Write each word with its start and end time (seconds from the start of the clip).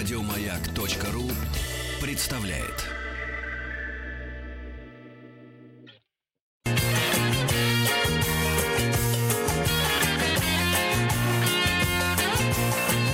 Радиомаяк.ру 0.00 1.30
представляет. 2.00 2.86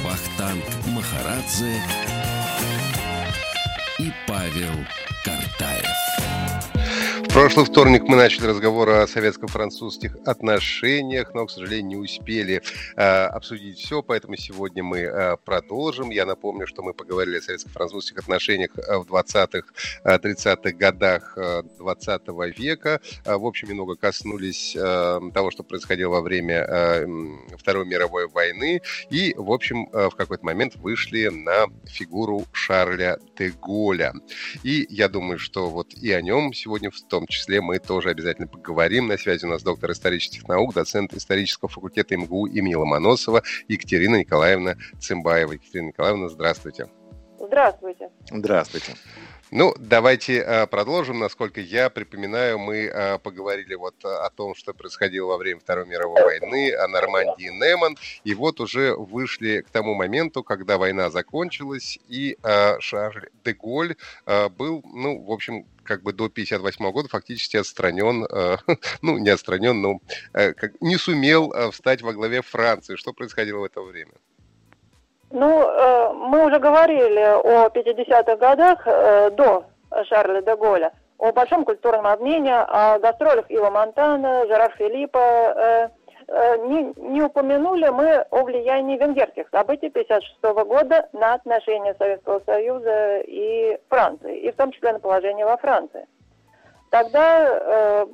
Вахтанг 0.04 0.64
Махарадзе 0.94 1.82
прошлый 7.36 7.66
вторник 7.66 8.04
мы 8.04 8.16
начали 8.16 8.46
разговор 8.46 8.88
о 8.88 9.06
советско-французских 9.06 10.16
отношениях, 10.24 11.34
но, 11.34 11.44
к 11.44 11.50
сожалению, 11.50 11.86
не 11.86 11.96
успели 11.96 12.62
э, 12.96 13.02
обсудить 13.02 13.76
все, 13.76 14.02
поэтому 14.02 14.36
сегодня 14.36 14.82
мы 14.82 15.00
э, 15.00 15.36
продолжим. 15.44 16.08
Я 16.08 16.24
напомню, 16.24 16.66
что 16.66 16.82
мы 16.82 16.94
поговорили 16.94 17.36
о 17.36 17.42
советско-французских 17.42 18.20
отношениях 18.20 18.70
в 18.74 19.02
20-х, 19.02 19.68
30-х 20.02 20.72
годах 20.78 21.36
20 21.78 22.22
века. 22.58 23.02
В 23.26 23.44
общем, 23.44 23.68
немного 23.68 23.96
коснулись 23.96 24.74
э, 24.74 25.20
того, 25.34 25.50
что 25.50 25.62
происходило 25.62 26.12
во 26.12 26.22
время 26.22 26.64
э, 26.66 27.06
Второй 27.58 27.84
мировой 27.84 28.28
войны, 28.28 28.80
и, 29.10 29.34
в 29.36 29.52
общем, 29.52 29.90
э, 29.92 30.08
в 30.08 30.16
какой-то 30.16 30.46
момент 30.46 30.76
вышли 30.76 31.28
на 31.28 31.66
фигуру 31.84 32.46
Шарля 32.52 33.18
де. 33.38 33.52
И 34.62 34.86
я 34.88 35.10
думаю, 35.10 35.38
что 35.38 35.68
вот 35.68 35.92
и 35.92 36.12
о 36.12 36.22
нем 36.22 36.54
сегодня 36.54 36.90
в 36.90 36.98
том 37.02 37.25
числе 37.26 37.60
мы 37.60 37.78
тоже 37.78 38.10
обязательно 38.10 38.46
поговорим. 38.46 39.08
На 39.08 39.18
связи 39.18 39.44
у 39.44 39.48
нас 39.48 39.62
доктор 39.62 39.92
исторических 39.92 40.46
наук, 40.48 40.74
доцент 40.74 41.14
исторического 41.14 41.68
факультета 41.68 42.16
МГУ 42.16 42.46
имени 42.46 42.74
Ломоносова 42.74 43.42
Екатерина 43.68 44.16
Николаевна 44.16 44.76
Цымбаева. 45.00 45.52
Екатерина 45.52 45.88
Николаевна, 45.88 46.28
здравствуйте. 46.28 46.88
Здравствуйте. 47.38 48.10
Здравствуйте. 48.30 48.94
Ну, 49.52 49.74
давайте 49.78 50.38
э, 50.38 50.66
продолжим. 50.66 51.20
Насколько 51.20 51.60
я 51.60 51.88
припоминаю, 51.88 52.58
мы 52.58 52.86
э, 52.86 53.18
поговорили 53.18 53.74
вот 53.74 53.94
о 54.04 54.28
том, 54.30 54.56
что 54.56 54.74
происходило 54.74 55.28
во 55.28 55.36
время 55.36 55.60
Второй 55.60 55.86
мировой 55.86 56.20
войны, 56.20 56.74
о 56.74 56.88
Нормандии 56.88 57.50
Неман, 57.50 57.96
и 58.24 58.34
вот 58.34 58.60
уже 58.60 58.96
вышли 58.96 59.60
к 59.60 59.70
тому 59.70 59.94
моменту, 59.94 60.42
когда 60.42 60.78
война 60.78 61.10
закончилась, 61.10 61.98
и 62.08 62.36
Шарль 62.80 63.28
де 63.44 63.52
Голь 63.52 63.94
был, 64.26 64.82
ну, 64.84 65.22
в 65.22 65.30
общем, 65.30 65.64
как 65.86 66.02
бы 66.02 66.12
до 66.12 66.28
58 66.28 66.90
года 66.92 67.08
фактически 67.08 67.56
отстранен, 67.56 68.24
э, 68.24 68.56
ну, 69.02 69.18
не 69.18 69.30
отстранен, 69.30 69.80
но 69.80 70.00
э, 70.34 70.52
не 70.80 70.96
сумел 70.96 71.52
э, 71.52 71.70
встать 71.70 72.02
во 72.02 72.12
главе 72.12 72.42
Франции. 72.42 72.96
Что 72.96 73.12
происходило 73.12 73.60
в 73.60 73.64
это 73.64 73.80
время? 73.80 74.12
Ну, 75.30 75.48
мы 76.28 76.46
уже 76.46 76.60
говорили 76.60 77.18
о 77.18 77.68
50-х 77.68 78.36
годах 78.36 78.84
до 79.34 79.64
Шарля 80.08 80.40
де 80.40 80.54
Голля, 80.54 80.92
о 81.18 81.32
большом 81.32 81.64
культурном 81.64 82.06
обмене, 82.06 82.54
о 82.54 82.98
гастролях 83.00 83.50
Ива 83.50 83.70
Монтана, 83.70 84.46
Жерар 84.46 84.72
Филиппа. 84.78 85.90
Э, 86.28 86.56
не, 86.66 86.92
не 86.96 87.22
упомянули 87.22 87.88
мы 87.88 88.26
о 88.30 88.42
влиянии 88.42 88.98
венгерских 88.98 89.48
событий 89.50 89.90
56 89.90 90.42
года 90.42 91.08
на 91.12 91.34
отношения 91.34 91.94
Советского 91.94 92.40
Союза 92.44 93.20
и 93.20 93.78
Франции, 93.88 94.40
и 94.40 94.50
в 94.50 94.56
том 94.56 94.72
числе 94.72 94.92
на 94.92 94.98
положение 94.98 95.46
во 95.46 95.56
Франции. 95.56 96.06
Тогда 96.90 98.06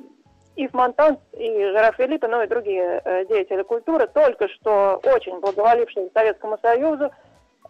Ив 0.55 0.73
Монтан 0.73 1.17
и 1.33 1.65
Жерар 1.65 1.95
Филиппе, 1.95 2.27
ну 2.27 2.41
и 2.43 2.47
другие 2.47 3.01
э, 3.03 3.25
деятели 3.25 3.63
культуры, 3.63 4.07
только 4.07 4.47
что 4.49 5.01
очень 5.03 5.39
благоволившие 5.39 6.09
Советскому 6.13 6.59
Союзу, 6.61 7.11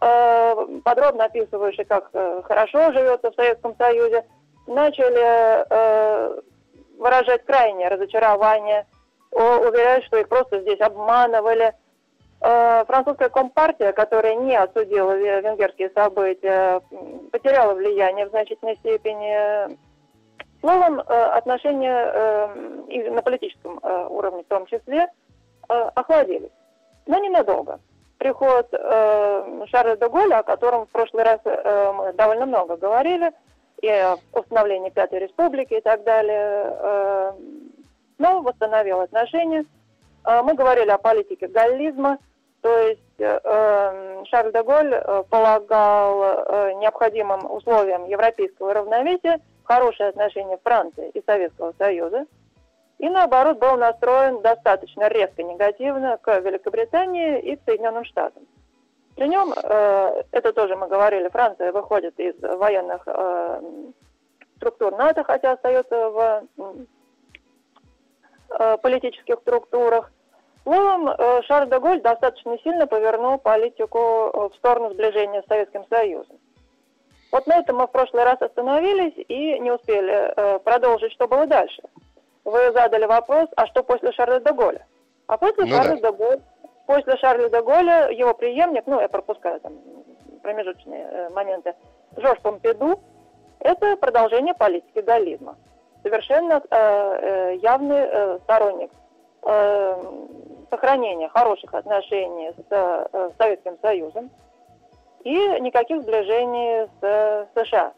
э, 0.00 0.66
подробно 0.84 1.24
описывающие, 1.24 1.86
как 1.86 2.10
э, 2.12 2.42
хорошо 2.44 2.92
живется 2.92 3.30
в 3.30 3.34
Советском 3.34 3.74
Союзе, 3.76 4.26
начали 4.66 5.64
э, 5.70 6.40
выражать 6.98 7.44
крайнее 7.46 7.88
разочарование, 7.88 8.86
уверяют, 9.34 10.04
что 10.04 10.18
их 10.18 10.28
просто 10.28 10.60
здесь 10.60 10.80
обманывали. 10.80 11.74
Э, 12.46 12.84
французская 12.86 13.30
компартия, 13.30 13.92
которая 13.92 14.34
не 14.34 14.54
осудила 14.54 15.16
венгерские 15.16 15.90
события, 15.94 16.82
потеряла 17.32 17.72
влияние 17.72 18.26
в 18.26 18.30
значительной 18.30 18.76
степени 18.76 19.76
Словом, 20.60 21.00
э, 21.00 21.02
отношения 21.02 22.10
э, 22.12 22.84
и 22.88 23.02
на 23.10 23.22
политическом 23.22 23.80
уровне 24.10 24.42
в 24.44 24.46
том 24.46 24.66
числе 24.66 25.08
охладились. 25.68 26.50
Но 27.06 27.18
ненадолго. 27.18 27.80
Приход 28.18 28.68
Шарля 28.70 29.96
де 29.96 30.08
Голля, 30.08 30.38
о 30.38 30.42
котором 30.42 30.86
в 30.86 30.90
прошлый 30.90 31.24
раз 31.24 31.40
мы 31.44 32.12
довольно 32.12 32.46
много 32.46 32.76
говорили, 32.76 33.32
и 33.82 33.88
о 33.88 34.16
установлении 34.32 34.90
Пятой 34.90 35.20
Республики 35.20 35.74
и 35.74 35.80
так 35.80 36.04
далее, 36.04 37.34
снова 38.24 38.42
восстановил 38.42 39.00
отношения. 39.00 39.64
Мы 40.24 40.54
говорили 40.54 40.88
о 40.88 40.98
политике 40.98 41.48
галлизма, 41.48 42.18
то 42.62 42.78
есть 42.78 43.00
Шарль 43.18 44.52
де 44.52 44.62
Голь 44.62 44.94
полагал 45.28 46.76
необходимым 46.78 47.50
условием 47.50 48.06
европейского 48.06 48.72
равновесия– 48.72 49.40
хорошие 49.64 50.10
отношения 50.10 50.58
Франции 50.62 51.10
и 51.10 51.22
Советского 51.26 51.74
Союза, 51.78 52.26
и 52.98 53.08
наоборот 53.08 53.58
был 53.58 53.76
настроен 53.76 54.40
достаточно 54.40 55.08
резко 55.08 55.42
негативно 55.42 56.18
к 56.18 56.38
Великобритании 56.40 57.40
и 57.40 57.56
к 57.56 57.60
Соединенным 57.64 58.04
Штатам. 58.04 58.44
При 59.16 59.28
нем, 59.28 59.52
э, 59.52 60.22
это 60.32 60.52
тоже 60.52 60.76
мы 60.76 60.88
говорили, 60.88 61.28
Франция 61.28 61.72
выходит 61.72 62.18
из 62.18 62.34
военных 62.40 63.02
э, 63.06 63.60
структур 64.56 64.96
НАТО, 64.96 65.24
хотя 65.24 65.52
остается 65.52 66.10
в 66.10 66.44
э, 66.56 66.72
политических 68.82 69.36
структурах. 69.40 70.12
Словом, 70.64 71.08
э, 71.08 71.42
Шарль 71.42 71.68
де 71.68 71.78
Голь 71.78 72.00
достаточно 72.00 72.58
сильно 72.58 72.86
повернул 72.86 73.38
политику 73.38 74.48
в 74.48 74.52
сторону 74.56 74.92
сближения 74.92 75.42
с 75.42 75.46
Советским 75.46 75.84
Союзом. 75.90 76.38
Вот 77.34 77.46
на 77.48 77.58
этом 77.58 77.78
мы 77.78 77.86
в 77.86 77.90
прошлый 77.90 78.22
раз 78.22 78.40
остановились 78.40 79.14
и 79.28 79.58
не 79.58 79.72
успели 79.72 80.32
э, 80.36 80.58
продолжить, 80.60 81.12
что 81.12 81.26
было 81.26 81.46
дальше. 81.46 81.82
Вы 82.44 82.72
задали 82.72 83.06
вопрос, 83.06 83.48
а 83.56 83.66
что 83.66 83.82
после 83.82 84.12
Шарля 84.12 84.38
де 84.38 84.52
Голля? 84.52 84.86
А 85.26 85.36
после 85.36 85.64
ну, 85.64 85.70
Шарля 85.70 85.96
да. 86.00 86.10
де 86.10 86.16
Голля, 86.16 86.40
после 86.86 87.16
Шарля 87.16 87.48
де 87.48 87.60
Голля 87.60 88.08
его 88.10 88.34
преемник, 88.34 88.86
ну 88.86 89.00
я 89.00 89.08
пропускаю 89.08 89.58
там 89.58 89.72
промежуточные 90.42 91.04
э, 91.04 91.30
моменты, 91.30 91.74
Жорж 92.16 92.40
Помпиду, 92.40 93.00
это 93.58 93.96
продолжение 93.96 94.54
политики 94.54 95.00
галлизма. 95.00 95.56
Совершенно 96.04 96.62
э, 96.70 96.76
э, 96.76 97.56
явный 97.62 97.96
э, 97.96 98.38
сторонник 98.44 98.90
э, 99.42 100.02
сохранения 100.70 101.30
хороших 101.30 101.72
отношений 101.72 102.52
с 102.52 102.64
э, 102.70 103.30
Советским 103.38 103.78
Союзом, 103.80 104.30
и 105.24 105.34
никаких 105.60 106.02
сближений 106.02 106.86
с 107.00 107.48
США. 107.54 107.94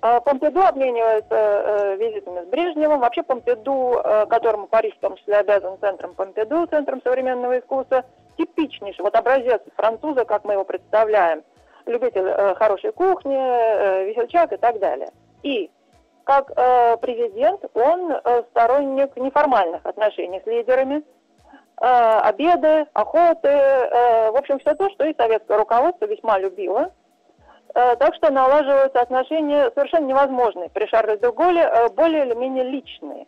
А 0.00 0.20
Помпиду 0.20 0.62
обменивается 0.62 1.34
э, 1.34 1.96
визитами 1.96 2.44
с 2.44 2.46
Брежневым. 2.46 3.00
Вообще 3.00 3.24
Помпиду, 3.24 4.00
э, 4.04 4.26
которому 4.26 4.68
Париж 4.68 4.94
в 4.94 5.00
том 5.00 5.16
числе 5.16 5.38
обязан 5.38 5.78
центром 5.80 6.14
Помпиду, 6.14 6.66
центром 6.66 7.02
современного 7.02 7.58
искусства, 7.58 8.04
типичнейший, 8.36 9.02
вот 9.02 9.16
образец 9.16 9.60
француза, 9.74 10.24
как 10.24 10.44
мы 10.44 10.52
его 10.52 10.64
представляем. 10.64 11.42
Любитель 11.86 12.28
э, 12.28 12.54
хорошей 12.54 12.92
кухни, 12.92 13.36
э, 13.36 14.04
весельчак 14.04 14.52
и 14.52 14.56
так 14.56 14.78
далее. 14.78 15.08
И 15.42 15.70
как 16.26 16.50
э, 16.54 16.96
президент 16.98 17.64
он 17.74 18.12
э, 18.12 18.42
сторонник 18.50 19.16
неформальных 19.16 19.86
отношений 19.86 20.42
с 20.44 20.46
лидерами, 20.46 21.02
Э, 21.78 22.20
обеды, 22.20 22.86
охоты, 22.94 23.48
э, 23.48 24.30
в 24.30 24.36
общем, 24.36 24.58
все 24.60 24.74
то, 24.74 24.88
что 24.90 25.04
и 25.04 25.14
советское 25.14 25.58
руководство 25.58 26.06
весьма 26.06 26.38
любило. 26.38 26.90
Э, 27.74 27.96
так 27.96 28.14
что 28.14 28.32
налаживаются 28.32 29.02
отношения 29.02 29.70
совершенно 29.74 30.06
невозможные 30.06 30.70
при 30.70 30.86
Шарле 30.86 31.18
де 31.18 31.30
Голле, 31.30 31.70
более 31.94 32.24
или 32.24 32.34
менее 32.34 32.64
личные. 32.64 33.26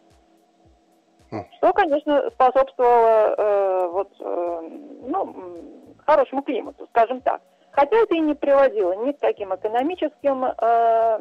Хм. 1.31 1.45
Что, 1.59 1.75
конечно, 1.75 2.31
способствовало 2.31 3.89
вот, 3.89 4.13
ну, 4.19 5.37
хорошему 6.07 6.43
климату, 6.43 6.87
скажем 6.89 7.21
так. 7.21 7.43
Хотя 7.73 7.99
это 7.99 8.15
и 8.15 8.21
не 8.21 8.35
приводило 8.35 8.93
ни 8.93 9.13
к 9.13 9.19
каким 9.19 9.55
экономическим 9.55 10.47
э, 10.47 11.19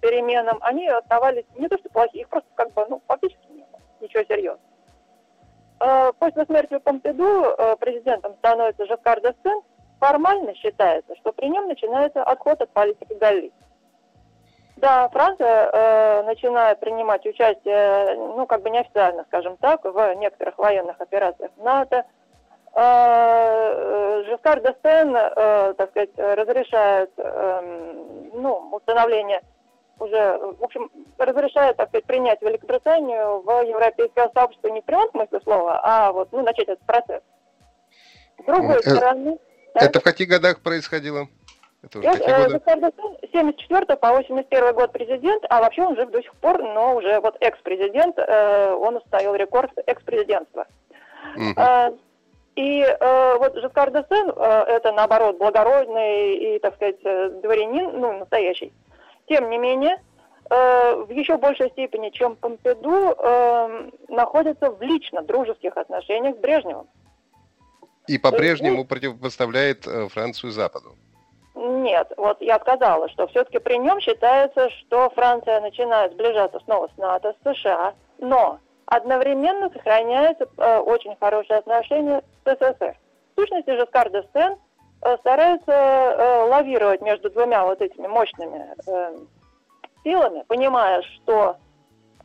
переменам. 0.00 0.58
Они 0.62 0.88
оставались 0.88 1.44
не 1.56 1.68
то 1.68 1.78
что 1.78 1.88
плохие, 1.90 2.22
их 2.22 2.28
просто 2.28 2.48
как 2.54 2.72
бы, 2.72 2.86
ну, 2.88 3.02
фактически. 3.06 3.40
Ничего 4.00 4.22
серьезного. 4.24 4.60
Э, 5.80 6.12
после 6.18 6.44
смерти 6.44 6.78
Помпиду 6.78 7.54
э, 7.56 7.76
президентом 7.76 8.34
становится 8.38 8.86
Жаккар 8.86 9.20
Дестен, 9.20 9.60
формально 9.98 10.54
считается, 10.54 11.14
что 11.16 11.32
при 11.32 11.48
нем 11.48 11.68
начинается 11.68 12.22
отход 12.22 12.60
от 12.60 12.70
политики 12.70 13.12
Галли. 13.14 13.52
Да, 14.76 15.08
Франция 15.10 15.70
э, 15.70 16.22
начинает 16.22 16.80
принимать 16.80 17.26
участие, 17.26 18.16
ну, 18.16 18.46
как 18.46 18.62
бы 18.62 18.70
неофициально, 18.70 19.24
скажем 19.24 19.58
так, 19.58 19.84
в 19.84 20.14
некоторых 20.14 20.56
военных 20.56 20.98
операциях 21.00 21.50
НАТО, 21.58 22.06
э, 22.74 24.22
Жескар 24.26 24.60
Дестен, 24.62 25.14
э, 25.14 25.74
так 25.74 25.90
сказать, 25.90 26.10
разрешает 26.16 27.10
эм, 27.18 28.30
ну, 28.32 28.70
установление 28.72 29.42
уже, 30.00 30.38
в 30.58 30.64
общем, 30.64 30.90
разрешает, 31.18 31.74
сказать, 31.74 32.04
принять 32.04 32.40
Великобританию 32.42 33.42
в 33.42 33.62
европейское 33.62 34.30
сообщество 34.34 34.68
не 34.68 34.80
в 34.80 34.84
прямом 34.84 35.10
смысле 35.10 35.40
слова, 35.42 35.80
а 35.82 36.12
вот, 36.12 36.28
ну, 36.32 36.42
начать 36.42 36.68
этот 36.68 36.84
процесс. 36.86 37.22
С 38.42 38.44
другой 38.44 38.76
э, 38.76 38.82
стороны... 38.82 39.38
Это 39.74 40.00
в 40.00 40.02
каких 40.02 40.28
годах 40.28 40.60
происходило? 40.60 41.28
Это 41.82 41.98
уже 41.98 42.08
какие 42.08 42.28
э, 42.28 42.48
годы? 42.48 42.92
74 43.32 43.96
по 43.96 44.10
81 44.10 44.74
год 44.74 44.92
президент, 44.92 45.44
а 45.48 45.60
вообще 45.60 45.82
он 45.82 45.96
жив 45.96 46.10
до 46.10 46.22
сих 46.22 46.34
пор, 46.36 46.62
но 46.62 46.96
уже 46.96 47.20
вот 47.20 47.36
экс-президент, 47.40 48.18
э, 48.18 48.72
он 48.72 48.96
установил 48.96 49.34
рекорд 49.34 49.70
экс-президентства. 49.86 50.66
Угу. 51.36 51.98
И 52.56 52.82
э, 52.82 53.36
вот 53.38 53.54
Жескар 53.56 53.90
Десен, 53.90 54.32
э, 54.36 54.64
это 54.68 54.92
наоборот 54.92 55.38
благородный 55.38 56.34
и, 56.34 56.58
так 56.58 56.74
сказать, 56.74 57.00
дворянин, 57.40 57.98
ну, 57.98 58.18
настоящий. 58.18 58.72
Тем 59.30 59.48
не 59.48 59.58
менее, 59.58 59.96
э, 60.50 61.04
в 61.04 61.10
еще 61.10 61.36
большей 61.36 61.70
степени, 61.70 62.10
чем 62.10 62.34
Помпиду, 62.34 63.14
э, 63.16 63.90
находится 64.08 64.72
в 64.72 64.82
лично 64.82 65.22
дружеских 65.22 65.76
отношениях 65.76 66.34
с 66.34 66.38
Брежневым. 66.40 66.88
И 68.08 68.18
по-прежнему 68.18 68.84
противопоставляет 68.84 69.86
э, 69.86 70.08
Францию 70.08 70.50
Западу. 70.50 70.96
Нет, 71.54 72.12
вот 72.16 72.40
я 72.40 72.58
сказала, 72.58 73.08
что 73.10 73.28
все-таки 73.28 73.60
при 73.60 73.78
нем 73.78 74.00
считается, 74.00 74.68
что 74.70 75.10
Франция 75.10 75.60
начинает 75.60 76.12
сближаться 76.12 76.58
снова 76.64 76.90
с 76.92 76.98
НАТО, 76.98 77.32
с 77.44 77.54
США, 77.54 77.94
но 78.18 78.58
одновременно 78.86 79.70
сохраняется 79.70 80.48
э, 80.56 80.78
очень 80.78 81.14
хорошие 81.20 81.58
отношения 81.60 82.24
с 82.44 82.56
СССР. 82.56 82.96
В 83.36 83.40
сущности 83.40 83.70
же 83.70 83.86
Скар 83.86 84.10
Э, 85.02 85.16
старается 85.18 85.72
э, 85.72 86.44
лавировать 86.48 87.00
между 87.00 87.30
двумя 87.30 87.64
вот 87.64 87.80
этими 87.80 88.06
мощными 88.06 88.74
э, 88.86 89.16
силами, 90.04 90.44
понимая, 90.46 91.02
что 91.02 91.56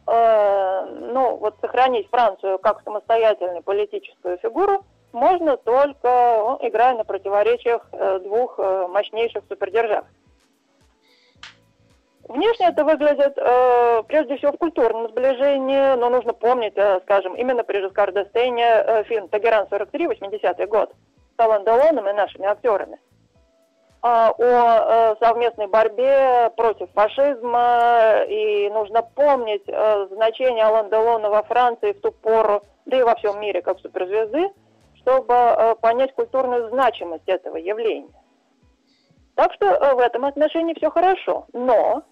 ну, 0.07 1.38
вот 1.38 1.56
сохранить 1.62 2.07
Францию 2.12 2.60
как 2.60 2.83
самостоятельную 2.83 3.63
политическую 3.63 4.38
фигуру– 4.38 4.86
можно 5.13 5.57
только 5.57 6.04
ну, 6.04 6.60
играя 6.62 6.94
на 6.95 7.04
противоречиях 7.04 7.89
двух 8.22 8.60
мощнейших 8.60 9.45
супердержав. 9.50 10.06
Внешне 12.27 12.68
это 12.68 12.83
выглядит 12.83 13.38
э, 13.38 14.04
прежде 14.07 14.38
всего 14.38 14.51
в 14.51 14.57
культурном 14.57 15.07
сближении, 15.10 15.95
но 15.95 16.10
нужно 16.10 16.33
помнить, 16.33 16.74
э, 16.75 17.00
скажем, 17.04 17.36
именно 17.36 17.63
при 17.63 17.81
Жескар 17.81 18.12
Дестейне 18.12 18.66
э, 18.66 19.04
фильм 19.04 19.27
«Тагеран-43», 19.27 20.19
80-й 20.19 20.66
год, 20.66 20.92
Алан 21.38 21.64
Делоном 21.66 22.08
и 22.10 22.14
нашими 22.14 22.46
актерами, 22.46 22.96
э, 22.96 22.98
о 24.02 24.34
э, 24.38 25.16
совместной 25.20 25.68
борьбе 25.68 26.52
против 26.56 26.90
фашизма, 26.92 28.24
и 28.28 28.70
нужно 28.70 29.02
помнить 29.02 29.64
э, 29.68 30.08
значение 30.12 30.66
Алан 30.66 30.90
Делона 30.90 31.30
во 31.30 31.44
Франции 31.44 31.94
в 31.94 32.02
ту 32.02 32.12
пору, 32.12 32.62
да 32.86 33.00
и 33.00 33.04
во 33.04 33.16
всем 33.16 33.40
мире 33.40 33.62
как 33.62 33.80
суперзвезды– 33.80 34.50
чтобы 35.06 35.36
э, 35.36 35.76
понять 35.76 36.16
культурную 36.16 36.70
значимость 36.70 37.28
этого 37.28 37.58
явления. 37.58 38.10
Так 39.36 39.54
что 39.54 39.68
в 39.96 40.00
этом 40.00 40.26
отношении 40.26 40.74
все 40.74 40.90
хорошо. 40.90 41.46
Но 41.54 42.04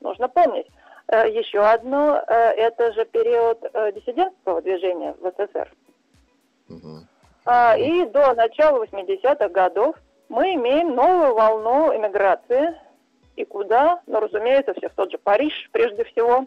нужно 0.00 0.28
помнить, 0.28 0.66
еще 1.08 1.60
одно, 1.60 2.16
это 2.26 2.92
же 2.92 3.04
период 3.06 3.60
диссидентского 3.94 4.60
движения 4.60 5.14
в 5.20 5.30
СССР. 5.30 5.72
Угу. 6.68 7.09
И 7.46 8.04
до 8.06 8.34
начала 8.34 8.84
80-х 8.84 9.48
годов 9.48 9.96
мы 10.28 10.54
имеем 10.54 10.94
новую 10.94 11.34
волну 11.34 11.94
эмиграции. 11.96 12.78
И 13.36 13.44
куда? 13.44 14.00
Ну, 14.06 14.20
разумеется, 14.20 14.74
все 14.74 14.88
в 14.88 14.94
тот 14.94 15.10
же 15.10 15.18
Париж, 15.18 15.52
прежде 15.72 16.04
всего 16.04 16.46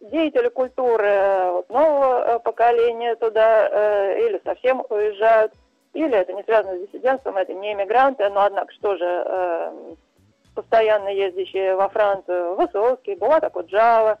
деятели 0.00 0.48
культуры 0.48 1.06
э, 1.06 1.62
нового 1.68 2.22
э, 2.22 2.38
поколения 2.40 3.16
туда 3.16 3.68
э, 3.68 4.26
или 4.26 4.40
совсем 4.44 4.84
уезжают, 4.88 5.52
или 5.92 6.16
это 6.16 6.32
не 6.32 6.42
связано 6.44 6.78
с 6.78 6.86
диссидентством, 6.86 7.36
это 7.36 7.52
не 7.52 7.72
иммигранты, 7.72 8.28
но 8.30 8.42
однако 8.42 8.72
что 8.72 8.96
же 8.96 9.96
постоянно 10.54 11.08
ездящие 11.08 11.76
во 11.76 11.88
Францию, 11.88 12.54
Высоцкий, 12.54 13.14
была 13.14 13.40
такой 13.40 13.64
Джава, 13.64 14.18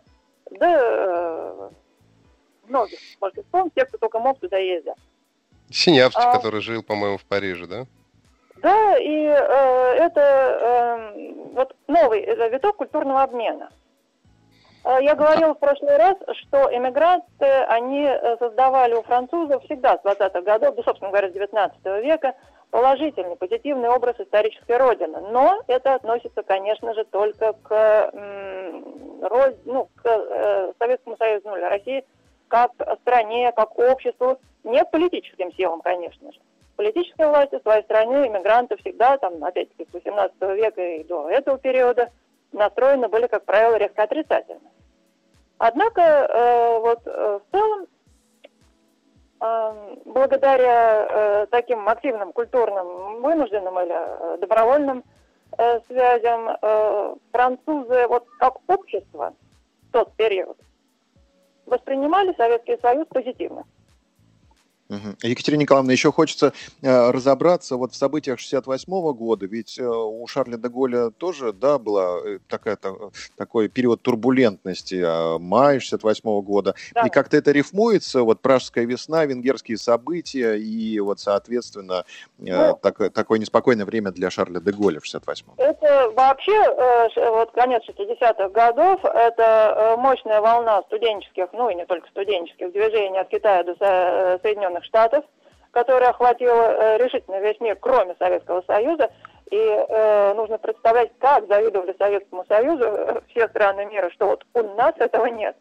да 0.50 1.70
многих, 2.70 2.98
можете 3.20 3.42
вспомнить, 3.42 3.74
те, 3.74 3.84
кто 3.84 3.98
только 3.98 4.18
мог 4.18 4.38
туда 4.38 4.56
ездил. 4.56 4.94
Синявский, 5.70 6.22
а, 6.24 6.32
который 6.32 6.60
жил, 6.60 6.82
по-моему, 6.82 7.18
в 7.18 7.24
Париже, 7.24 7.66
да? 7.66 7.86
Да, 8.56 8.98
и 8.98 9.24
э, 9.24 9.94
это 9.96 10.20
э, 10.20 11.32
вот 11.52 11.76
новый 11.86 12.24
виток 12.50 12.76
культурного 12.76 13.22
обмена. 13.22 13.70
Э, 14.84 14.98
я 15.00 15.14
говорила 15.14 15.54
в 15.54 15.58
прошлый 15.58 15.96
раз, 15.96 16.16
что 16.42 16.68
эмигранты, 16.74 17.46
они 17.68 18.04
э, 18.04 18.36
создавали 18.38 18.94
у 18.94 19.02
французов 19.02 19.62
всегда 19.64 19.98
с 19.98 20.04
20-х 20.04 20.42
годов, 20.42 20.74
да, 20.76 20.82
собственно 20.82 21.10
говоря, 21.10 21.30
с 21.30 21.32
19 21.32 21.84
века, 22.02 22.34
положительный, 22.70 23.36
позитивный 23.36 23.88
образ 23.88 24.16
исторической 24.18 24.76
родины. 24.76 25.20
Но 25.32 25.60
это 25.66 25.94
относится, 25.94 26.42
конечно 26.42 26.94
же, 26.94 27.04
только 27.04 27.54
к, 27.62 28.10
ну, 29.64 29.88
к 29.96 30.06
э, 30.06 30.72
Советскому 30.78 31.16
Союзу, 31.16 31.48
ну, 31.48 31.56
или 31.56 31.64
России, 31.64 32.04
как 32.50 32.72
стране, 33.00 33.52
как 33.52 33.78
обществу, 33.78 34.38
не 34.64 34.84
политическим 34.84 35.52
силам, 35.54 35.80
конечно 35.80 36.32
же. 36.32 36.38
Политической 36.76 37.26
власти 37.28 37.58
своей 37.62 37.82
стране 37.84 38.26
иммигранты 38.26 38.76
всегда, 38.76 39.16
там, 39.18 39.42
опять-таки, 39.42 39.88
с 39.90 39.94
18 39.94 40.40
века 40.56 40.82
и 40.82 41.04
до 41.04 41.30
этого 41.30 41.56
периода– 41.58 42.10
настроены 42.52 43.08
были, 43.08 43.26
как 43.26 43.44
правило, 43.44 43.76
резко 43.76 44.02
отрицательно. 44.02 44.70
Однако 45.58 46.00
э, 46.00 46.78
вот 46.80 47.00
э, 47.04 47.38
в 47.38 47.52
целом, 47.52 47.86
э, 49.40 49.96
благодаря 50.06 51.06
э, 51.08 51.46
таким 51.50 51.88
активным 51.88 52.32
культурным, 52.32 53.20
вынужденным 53.20 53.78
или 53.80 53.94
э, 53.94 54.38
добровольным 54.38 55.04
э, 55.58 55.80
связям, 55.86 56.48
э, 56.48 57.14
французы 57.30 58.06
вот 58.08 58.26
как 58.38 58.56
общество 58.68 59.34
в 59.88 59.92
тот 59.92 60.12
период 60.14 60.56
воспринимали 61.70 62.34
Советский 62.36 62.78
Союз 62.82 63.06
позитивно. 63.08 63.64
Угу. 64.90 65.16
Екатерина 65.22 65.60
Николаевна, 65.60 65.92
еще 65.92 66.10
хочется 66.10 66.52
э, 66.82 67.10
разобраться 67.10 67.76
вот 67.76 67.92
в 67.92 67.96
событиях 67.96 68.40
68 68.40 68.92
-го 68.92 69.14
года, 69.14 69.46
ведь 69.46 69.78
э, 69.78 69.86
у 69.86 70.26
Шарля 70.26 70.56
де 70.56 70.68
Голля 70.68 71.10
тоже, 71.10 71.52
да, 71.52 71.78
была 71.78 72.18
э, 72.26 72.38
такая, 72.48 72.74
та, 72.74 72.92
такой 73.36 73.68
период 73.68 74.02
турбулентности, 74.02 74.96
э, 74.96 75.38
май 75.38 75.78
68 75.78 76.28
-го 76.28 76.42
года, 76.42 76.74
да. 76.92 77.06
и 77.06 77.08
как-то 77.08 77.36
это 77.36 77.52
рифмуется, 77.52 78.22
вот 78.22 78.40
пражская 78.40 78.84
весна, 78.84 79.24
венгерские 79.26 79.78
события 79.78 80.56
и 80.56 80.98
вот, 80.98 81.20
соответственно, 81.20 82.04
э, 82.40 82.68
ну, 82.70 82.78
так, 82.82 83.12
такое 83.12 83.38
неспокойное 83.38 83.86
время 83.86 84.10
для 84.10 84.28
Шарля 84.30 84.60
де 84.60 84.72
Голля 84.72 84.98
в 84.98 85.04
68-м. 85.04 85.54
Это 85.56 86.10
вообще, 86.16 86.52
э, 86.52 87.30
вот 87.30 87.52
конец 87.52 87.82
60-х 87.88 88.48
годов, 88.48 89.04
это 89.04 89.94
э, 89.94 89.96
мощная 90.00 90.40
волна 90.40 90.82
студенческих, 90.82 91.46
ну 91.52 91.70
и 91.70 91.76
не 91.76 91.86
только 91.86 92.08
студенческих 92.08 92.72
движений 92.72 93.20
от 93.20 93.28
Китая 93.28 93.62
до 93.62 93.76
э, 93.78 94.38
Соединенных 94.42 94.79
Соединенных 94.80 94.84
Штатов, 94.84 95.24
которая 95.72 96.10
охватила 96.10 96.72
э, 96.72 96.98
решительно 96.98 97.40
весь 97.40 97.60
мир, 97.60 97.76
кроме 97.80 98.14
Советского 98.18 98.62
Союза. 98.62 99.10
И 99.50 99.56
э, 99.56 100.34
нужно 100.34 100.58
представлять, 100.58 101.10
как 101.18 101.46
завидовали 101.48 101.94
Советскому 101.98 102.44
Союзу 102.46 102.84
э, 102.84 103.20
все 103.28 103.48
страны 103.48 103.84
мира, 103.86 104.10
что 104.10 104.26
вот 104.26 104.44
у 104.54 104.62
нас 104.74 104.94
этого 104.98 105.26
нет. 105.26 105.56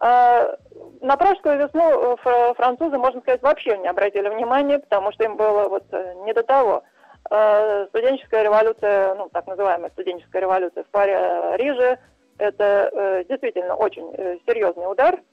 Э, 0.00 0.56
на 1.00 1.16
пражскую 1.16 1.58
весну 1.58 2.14
э, 2.14 2.54
французы, 2.54 2.98
можно 2.98 3.20
сказать, 3.20 3.42
вообще 3.42 3.76
не 3.78 3.88
обратили 3.88 4.28
внимания, 4.28 4.78
потому 4.78 5.12
что 5.12 5.24
им 5.24 5.36
было 5.36 5.68
вот 5.68 5.84
не 6.24 6.32
до 6.32 6.42
того. 6.42 6.84
Э, 7.30 7.86
студенческая 7.88 8.44
революция, 8.44 9.14
ну, 9.14 9.28
так 9.30 9.46
называемая 9.46 9.90
студенческая 9.90 10.40
революция 10.40 10.84
в 10.84 10.88
Париже, 10.88 11.98
это 12.38 12.90
э, 12.92 13.24
действительно 13.28 13.74
очень 13.76 14.10
э, 14.14 14.38
серьезный 14.46 14.90
удар– 14.90 15.20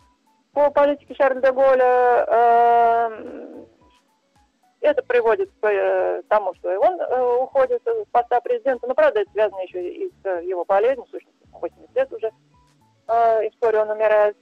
по 0.59 0.71
политике 0.71 1.15
Шарля 1.15 1.39
де 1.39 1.51
Голля. 1.51 2.25
Эм, 2.27 3.65
это 4.81 5.01
приводит 5.03 5.49
к 5.61 5.65
э, 5.65 6.21
тому, 6.27 6.53
что 6.55 6.71
и 6.71 6.75
он 6.75 6.99
э, 6.99 7.41
уходит 7.41 7.81
с 7.85 8.05
поста 8.11 8.41
президента. 8.41 8.85
Но, 8.87 8.93
правда, 8.93 9.21
это 9.21 9.31
связано 9.31 9.61
еще 9.61 9.81
и 9.89 10.11
с 10.21 10.41
его 10.41 10.65
болезнью, 10.65 11.05
в 11.05 11.09
сущности, 11.09 11.39
80 11.51 11.95
лет 11.95 12.13
уже 12.13 12.31
э, 13.07 13.47
история 13.47 13.79
он 13.79 13.89
умирает. 13.91 14.35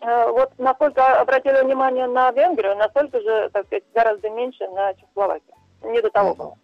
Вот 0.00 0.52
насколько 0.58 1.18
обратили 1.18 1.62
внимание 1.62 2.06
на 2.06 2.30
Венгрию, 2.30 2.76
настолько 2.76 3.20
же, 3.22 3.48
так 3.50 3.64
сказать, 3.66 3.84
гораздо 3.94 4.28
меньше 4.28 4.68
на 4.68 4.92
Чехословакию. 4.94 5.56
Не 5.82 6.02
до 6.02 6.10
того 6.10 6.34
было. 6.34 6.58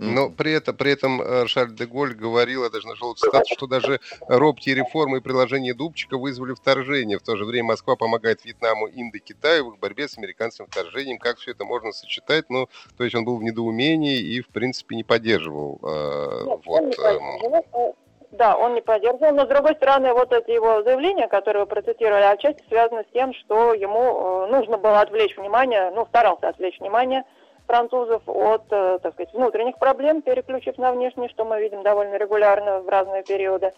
Но 0.00 0.30
при 0.30 0.52
этом, 0.52 0.74
при 0.76 0.92
этом 0.92 1.20
э, 1.20 1.46
Шарль 1.46 1.74
де 1.74 1.84
Голь 1.84 2.14
говорил, 2.14 2.64
я 2.64 2.70
даже 2.70 2.88
нашел 2.88 3.14
цитату, 3.14 3.44
что 3.52 3.66
даже 3.66 4.00
робкие 4.28 4.74
реформы 4.74 5.18
и 5.18 5.20
приложения 5.20 5.74
Дубчика 5.74 6.16
вызвали 6.16 6.54
вторжение. 6.54 7.18
В 7.18 7.22
то 7.22 7.36
же 7.36 7.44
время 7.44 7.68
Москва 7.68 7.96
помогает 7.96 8.42
Вьетнаму, 8.44 8.88
Индо, 8.88 9.18
Китаю 9.18 9.66
в 9.66 9.74
их 9.74 9.78
борьбе 9.78 10.08
с 10.08 10.16
американским 10.16 10.66
вторжением. 10.66 11.18
Как 11.18 11.36
все 11.36 11.50
это 11.50 11.66
можно 11.66 11.92
сочетать? 11.92 12.46
Ну, 12.48 12.68
то 12.96 13.04
есть 13.04 13.14
он 13.14 13.26
был 13.26 13.36
в 13.36 13.42
недоумении 13.42 14.18
и, 14.18 14.40
в 14.40 14.48
принципе, 14.48 14.96
не 14.96 15.04
поддерживал. 15.04 15.78
Э, 15.82 16.44
Нет, 16.46 16.60
вот, 16.64 16.80
не 16.80 16.92
поддерживал. 16.92 17.66
Э, 17.74 17.92
да, 18.30 18.56
он 18.56 18.74
не 18.74 18.80
поддерживал, 18.80 19.34
но 19.34 19.44
с 19.44 19.48
другой 19.48 19.74
стороны, 19.74 20.14
вот 20.14 20.32
это 20.32 20.50
его 20.50 20.82
заявление, 20.82 21.28
которое 21.28 21.60
вы 21.60 21.66
процитировали, 21.66 22.22
отчасти 22.22 22.62
связано 22.68 23.02
с 23.02 23.12
тем, 23.12 23.34
что 23.34 23.74
ему 23.74 24.46
нужно 24.46 24.78
было 24.78 25.00
отвлечь 25.00 25.36
внимание, 25.36 25.90
ну, 25.90 26.06
старался 26.06 26.48
отвлечь 26.48 26.78
внимание 26.80 27.24
французов 27.70 28.22
от, 28.26 28.64
э, 28.70 28.98
так 29.02 29.14
сказать, 29.14 29.32
внутренних 29.32 29.78
проблем, 29.78 30.22
переключив 30.22 30.76
на 30.78 30.92
внешние, 30.92 31.28
что 31.28 31.44
мы 31.44 31.60
видим 31.60 31.82
довольно 31.82 32.16
регулярно 32.16 32.80
в 32.80 32.88
разные 32.88 33.22
периоды. 33.22 33.72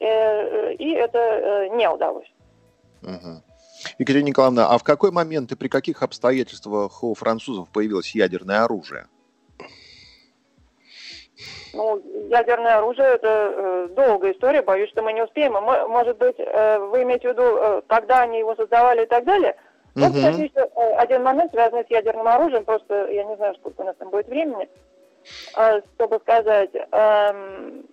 Э, 0.00 0.74
и 0.74 0.92
это 0.92 1.18
э, 1.18 1.68
не 1.68 1.88
удалось. 1.88 2.30
Угу. 3.02 3.42
Екатерина 3.98 4.26
Николаевна, 4.26 4.68
а 4.68 4.78
в 4.78 4.84
какой 4.84 5.10
момент 5.10 5.52
и 5.52 5.56
при 5.56 5.68
каких 5.68 6.02
обстоятельствах 6.02 7.02
у 7.02 7.14
французов 7.14 7.70
появилось 7.70 8.14
ядерное 8.14 8.64
оружие? 8.64 9.06
Ну, 11.72 12.00
ядерное 12.30 12.76
оружие– 12.76 13.08
это 13.14 13.28
э, 13.28 13.88
долгая 13.96 14.32
история, 14.32 14.62
боюсь, 14.62 14.90
что 14.90 15.02
мы 15.02 15.12
не 15.12 15.24
успеем. 15.24 15.52
Может 15.52 16.18
быть, 16.18 16.36
э, 16.38 16.78
вы 16.78 17.02
имеете 17.02 17.28
в 17.28 17.32
виду, 17.32 17.42
э, 17.42 17.82
когда 17.88 18.20
они 18.20 18.38
его 18.38 18.54
создавали 18.54 19.04
и 19.04 19.06
так 19.06 19.24
далее– 19.24 19.56
вот, 19.94 20.10
угу. 20.10 20.16
кстати, 20.16 20.40
еще 20.40 20.68
э, 20.74 20.94
один 20.96 21.22
момент, 21.22 21.52
связанный 21.52 21.84
с 21.84 21.90
ядерным 21.90 22.26
оружием, 22.26 22.64
просто 22.64 23.06
я 23.12 23.24
не 23.24 23.36
знаю, 23.36 23.54
сколько 23.54 23.82
у 23.82 23.84
нас 23.84 23.94
там 23.96 24.10
будет 24.10 24.26
времени, 24.26 24.68
э, 25.56 25.80
чтобы 25.94 26.18
сказать, 26.18 26.70
эм, 26.74 27.86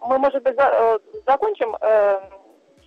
мы, 0.00 0.18
может 0.18 0.42
быть, 0.42 0.56
э, 0.58 0.98
закончим, 1.26 1.76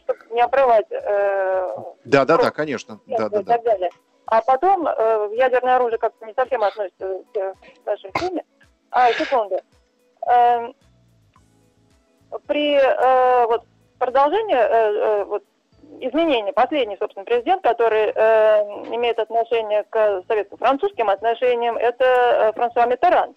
чтобы 0.03 0.19
не 0.31 0.41
обрывать... 0.41 0.87
Да, 0.89 2.25
да, 2.25 2.37
да, 2.37 2.51
конечно. 2.51 2.99
Да, 3.07 3.29
да, 3.29 3.41
да. 3.41 3.89
А 4.27 4.41
потом 4.41 4.85
ядерное 5.33 5.75
оружие 5.77 5.99
как-то 5.99 6.25
не 6.25 6.33
совсем 6.33 6.63
относится 6.63 7.21
к 7.33 7.53
нашей 7.85 8.11
теме. 8.13 8.43
А, 8.91 9.11
секунду. 9.13 9.59
Эм, 10.27 10.75
при 12.47 12.79
вот 13.47 13.63
продолжении 13.97 15.23
вот 15.23 15.43
изменения. 16.01 16.53
Последний, 16.53 16.97
собственно, 16.97 17.25
президент, 17.25 17.61
который 17.61 18.11
э, 18.13 18.61
имеет 18.95 19.19
отношение 19.19 19.83
к 19.89 20.23
советско-французским 20.27 21.09
отношениям, 21.09 21.77
это 21.77 22.05
э, 22.05 22.53
Франсуа 22.53 22.85
Миттеран. 22.85 23.33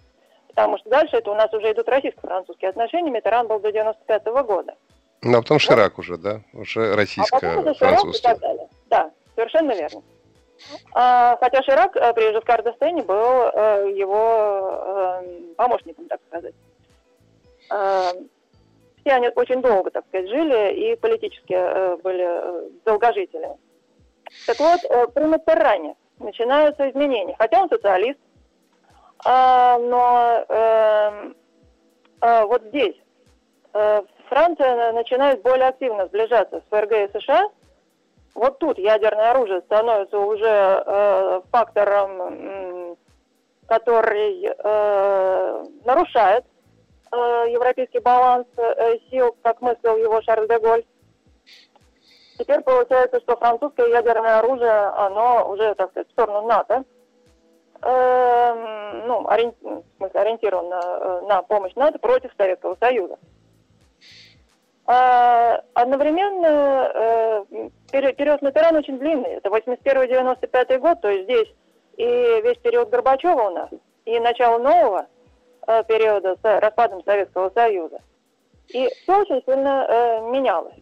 Потому 0.48 0.78
что 0.78 0.90
дальше 0.90 1.16
это 1.16 1.30
у 1.30 1.34
нас 1.34 1.52
уже 1.52 1.72
идут 1.72 1.88
российско-французские 1.88 2.70
отношения. 2.70 3.10
Миттеран 3.10 3.46
был 3.46 3.60
до 3.60 3.70
95 3.70 4.26
-го 4.26 4.42
года. 4.44 4.74
Ну, 5.22 5.38
а 5.38 5.42
потом 5.42 5.58
Ширак 5.58 5.96
вот. 5.96 6.04
уже, 6.04 6.16
да? 6.16 6.40
Уже 6.52 6.94
российско-французский. 6.94 8.28
А 8.28 8.36
да, 8.88 9.10
совершенно 9.34 9.72
верно. 9.72 10.02
А, 10.92 11.36
хотя 11.40 11.62
Ширак 11.62 11.96
э, 11.96 12.12
при 12.14 12.32
Жескар 12.32 12.62
Дестене 12.62 13.02
был 13.02 13.14
э, 13.14 13.92
его 13.94 15.20
э, 15.22 15.54
помощником, 15.56 16.06
так 16.08 16.20
сказать. 16.28 16.54
Все 19.00 19.12
они 19.12 19.28
очень 19.34 19.62
долго, 19.62 19.90
так 19.90 20.06
сказать, 20.08 20.28
жили 20.28 20.74
и 20.74 20.96
политически 20.96 21.54
э, 21.54 21.96
были 21.96 22.24
э, 22.24 22.68
долгожителями. 22.84 23.56
Так 24.46 24.58
вот, 24.58 24.80
э, 24.84 25.06
при 25.08 25.24
Маттеране 25.24 25.96
начинаются 26.18 26.90
изменения. 26.90 27.36
Хотя 27.38 27.62
он 27.62 27.68
социалист, 27.68 28.18
э, 29.24 29.78
но 29.78 30.44
э, 30.48 31.32
э, 32.20 32.44
вот 32.44 32.62
здесь 32.64 32.96
э, 33.74 34.02
Франция 34.28 34.92
начинает 34.92 35.42
более 35.42 35.68
активно 35.68 36.06
сближаться 36.06 36.60
с 36.60 36.70
ФРГ 36.70 36.92
и 36.92 37.18
США. 37.18 37.48
Вот 38.34 38.58
тут 38.58 38.78
ядерное 38.78 39.30
оружие 39.30 39.62
становится 39.62 40.18
уже 40.18 40.46
э, 40.86 41.40
фактором, 41.50 42.96
который 43.66 44.46
э, 44.46 45.64
нарушает 45.84 46.44
европейский 47.16 48.00
баланс 48.00 48.46
э, 48.56 48.98
сил, 49.10 49.36
как 49.42 49.60
мыслил 49.60 49.96
его 49.96 50.20
Шарль 50.22 50.48
де 50.48 50.58
Голь. 50.58 50.84
Теперь 52.38 52.60
получается, 52.60 53.20
что 53.20 53.36
французское 53.36 53.88
ядерное 53.88 54.38
оружие, 54.38 54.70
оно 54.70 55.50
уже, 55.50 55.74
так 55.74 55.90
сказать, 55.90 56.08
в 56.08 56.12
сторону 56.12 56.46
НАТО, 56.46 56.84
э, 57.82 59.02
ну, 59.06 59.28
ориентировано 59.28 60.80
э, 60.80 61.20
на 61.26 61.42
помощь 61.42 61.74
НАТО 61.74 61.98
против 61.98 62.30
Советского 62.36 62.76
Союза. 62.80 63.18
Одновременно 65.74 66.90
э, 66.94 67.44
период 67.90 68.40
Матеран 68.40 68.76
очень 68.76 68.98
длинный. 68.98 69.34
Это 69.34 69.50
81-95 69.50 70.78
год, 70.78 71.00
то 71.02 71.10
есть 71.10 71.24
здесь 71.24 71.48
и 71.98 72.04
весь 72.04 72.56
период 72.58 72.88
Горбачева 72.88 73.48
у 73.48 73.50
нас, 73.50 73.68
и 74.06 74.18
начало 74.20 74.58
нового– 74.58 75.06
Э, 75.17 75.17
периода 75.86 76.36
с 76.42 76.60
распадом 76.60 77.02
Советского 77.04 77.50
Союза. 77.50 78.00
И 78.68 78.88
все 79.02 79.20
очень 79.20 79.42
сильно 79.46 79.86
э, 79.88 80.20
менялось. 80.30 80.74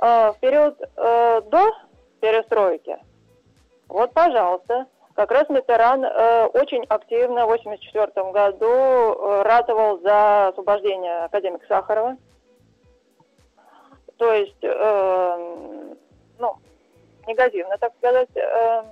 Э, 0.00 0.32
в 0.32 0.38
период 0.40 0.80
э, 0.80 1.40
до 1.42 1.70
перестройки, 2.20 2.98
вот, 3.88 4.12
пожалуйста, 4.12 4.86
как 5.14 5.30
раз 5.32 5.48
Митеран 5.48 6.04
э, 6.04 6.46
очень 6.46 6.84
активно 6.84 7.46
в 7.46 7.52
1984 7.52 8.32
году 8.32 8.66
э, 8.66 9.42
ратовал 9.42 10.00
за 10.00 10.48
освобождение 10.48 11.24
академика 11.24 11.66
Сахарова. 11.66 12.16
То 14.16 14.32
есть, 14.32 14.62
э, 14.62 15.94
ну, 16.38 16.56
негативно, 17.26 17.76
так 17.78 17.92
сказать, 17.98 18.34
э, 18.36 18.84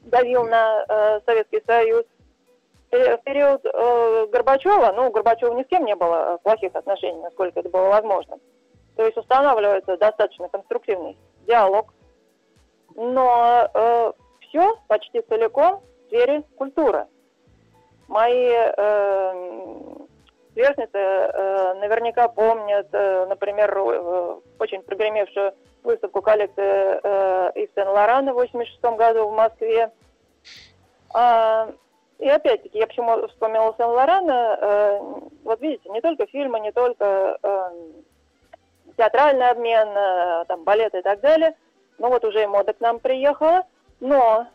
давил 0.00 0.44
на 0.44 0.84
э, 0.88 1.20
Советский 1.26 1.62
Союз 1.66 2.04
в 2.90 3.18
период 3.24 3.64
э, 3.64 4.26
Горбачева, 4.30 4.92
ну, 4.92 5.08
у 5.08 5.10
Горбачева 5.10 5.54
ни 5.54 5.62
с 5.64 5.66
кем 5.66 5.84
не 5.84 5.96
было 5.96 6.38
плохих 6.42 6.74
отношений, 6.74 7.20
насколько 7.20 7.60
это 7.60 7.68
было 7.68 7.88
возможно. 7.88 8.38
То 8.96 9.04
есть 9.04 9.16
устанавливается 9.16 9.96
достаточно 9.96 10.48
конструктивный 10.48 11.16
диалог. 11.46 11.92
Но 12.94 13.68
э, 13.74 14.12
все 14.40 14.74
почти 14.88 15.20
целиком 15.22 15.80
в 15.80 16.06
сфере 16.06 16.42
культуры. 16.56 17.06
Мои 18.08 18.50
э, 18.50 19.66
сверстницы 20.54 20.96
э, 20.96 21.74
наверняка 21.74 22.28
помнят, 22.28 22.88
э, 22.92 23.26
например, 23.26 23.76
э, 23.76 24.36
очень 24.58 24.82
прогремевшую 24.82 25.52
выставку 25.82 26.22
коллекции 26.22 27.00
э, 27.02 27.52
Ив 27.56 27.70
Сен-Лорана 27.74 28.32
в 28.32 28.38
1986 28.38 28.96
году 28.96 29.28
в 29.28 29.34
Москве. 29.34 29.92
А, 31.12 31.68
и 32.18 32.28
опять-таки, 32.28 32.78
я 32.78 32.86
почему 32.86 33.28
вспомнила 33.28 33.74
Сен-Лорана, 33.76 34.58
э, 34.60 35.00
вот 35.44 35.60
видите, 35.60 35.88
не 35.90 36.00
только 36.00 36.26
фильмы, 36.26 36.60
не 36.60 36.72
только 36.72 37.38
э, 37.42 37.70
театральный 38.96 39.48
обмен, 39.50 39.88
э, 39.88 40.44
там, 40.46 40.64
балет 40.64 40.94
и 40.94 41.02
так 41.02 41.20
далее, 41.20 41.54
ну 41.98 42.08
вот 42.08 42.24
уже 42.24 42.42
и 42.42 42.46
мода 42.46 42.72
к 42.72 42.80
нам 42.80 43.00
приехала, 43.00 43.66
но 44.00 44.46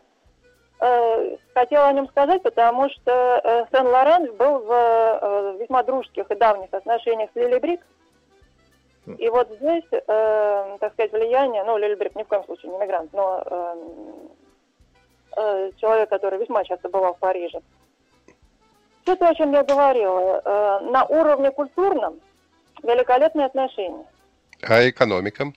э, 0.80 1.36
хотела 1.54 1.86
о 1.86 1.92
нем 1.92 2.08
сказать, 2.08 2.42
потому 2.42 2.90
что 2.90 3.40
э, 3.44 3.64
Сен-Лоран 3.72 4.34
был 4.36 4.58
в 4.58 4.72
э, 4.72 5.56
весьма 5.60 5.84
дружеских 5.84 6.28
и 6.30 6.34
давних 6.34 6.72
отношениях 6.74 7.30
с 7.32 7.36
Лили 7.36 7.60
Брик, 7.60 7.80
и 9.06 9.28
вот 9.28 9.48
здесь, 9.60 9.84
э, 9.92 10.76
так 10.80 10.92
сказать, 10.94 11.12
влияние, 11.12 11.62
ну, 11.62 11.76
Лили 11.76 11.94
Брик 11.94 12.16
ни 12.16 12.24
в 12.24 12.28
коем 12.28 12.44
случае 12.44 12.72
не 12.72 12.78
мигрант, 12.78 13.12
но 13.12 13.42
э, 13.46 13.76
Э, 15.34 15.70
человек, 15.78 16.10
который 16.10 16.38
весьма 16.38 16.64
часто 16.64 16.88
бывал 16.88 17.14
в 17.14 17.18
Париже. 17.18 17.60
Все 19.02 19.16
то, 19.16 19.28
о 19.28 19.34
чем 19.34 19.52
я 19.52 19.62
говорила, 19.64 20.42
э, 20.44 20.80
на 20.90 21.04
уровне 21.04 21.50
культурном 21.50 22.20
великолепные 22.82 23.46
отношения. 23.46 24.04
А 24.62 24.88
экономика? 24.88 25.52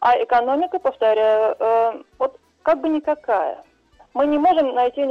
А 0.00 0.22
экономика, 0.22 0.78
повторяю, 0.78 1.56
э, 1.58 2.02
вот 2.18 2.38
как 2.62 2.80
бы 2.80 2.88
никакая. 2.88 3.64
Мы 4.14 4.26
не 4.26 4.38
можем 4.38 4.74
найти, 4.74 5.02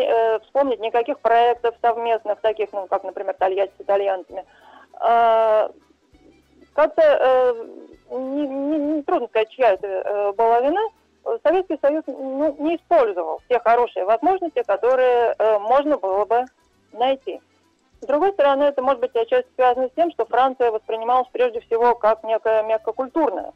вспомнить 0.44 0.80
никаких 0.80 1.20
проектов 1.20 1.76
совместных, 1.82 2.40
таких, 2.40 2.72
ну, 2.72 2.86
как, 2.86 3.04
например, 3.04 3.34
Тольятти 3.34 3.74
с 3.80 3.82
итальянцами. 3.82 4.46
Как-то 6.74 7.56
не, 8.12 8.48
не, 8.48 8.78
не 8.78 9.02
трудно 9.02 9.28
сказать, 9.28 9.50
чья 9.50 9.72
это 9.72 10.34
была 10.38 10.62
вина, 10.62 10.82
Советский 11.44 11.78
Союз 11.82 12.04
ну, 12.08 12.56
не 12.60 12.76
использовал 12.78 13.42
те 13.48 13.60
хорошие 13.60 14.06
возможности, 14.06 14.64
которые 14.64 15.36
э, 15.38 15.60
можно 15.60 15.98
было 15.98 16.26
бы 16.26 16.46
найти. 16.94 17.42
С 18.02 18.06
другой 18.08 18.34
стороны, 18.34 18.64
это 18.64 18.82
может 18.82 19.00
быть 19.00 19.16
отчасти 19.16 19.50
связано 19.56 19.88
с 19.88 19.92
тем, 19.92 20.12
что 20.12 20.26
Франция 20.26 20.72
воспринималась 20.72 21.28
прежде 21.32 21.60
всего 21.62 21.96
как 21.96 22.24
некая 22.24 22.64
мягкокультурная. 22.64 23.54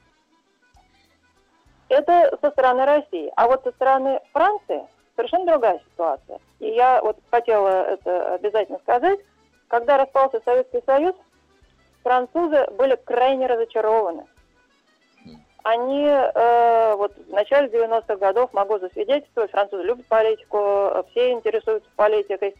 Это 1.90 2.38
со 2.42 2.52
стороны 2.52 2.86
России. 2.86 3.32
А 3.36 3.48
вот 3.48 3.64
со 3.64 3.72
стороны 3.72 4.20
Франции 4.32 4.88
совершенно 5.16 5.46
другая 5.46 5.80
ситуация. 5.92 6.40
И 6.60 6.68
я 6.68 7.02
вот 7.02 7.18
хотела 7.32 7.70
это 7.70 8.36
обязательно 8.36 8.80
сказать. 8.80 9.20
Когда 9.68 9.98
распался 9.98 10.42
Советский 10.46 10.84
Союз, 10.86 11.16
французы 12.04 12.68
были 12.72 12.96
крайне 12.96 13.48
разочарованы. 13.48 14.28
Они 15.66 16.06
э, 16.06 16.96
вот 16.96 17.12
в 17.18 17.32
начале 17.32 17.68
90-х 17.70 18.18
годов, 18.18 18.54
могу 18.54 18.78
засвидетельствовать, 18.78 19.50
французы 19.50 19.82
любят 19.82 20.06
политику, 20.06 21.04
все 21.10 21.32
интересуются 21.32 21.90
политикой, 21.96 22.54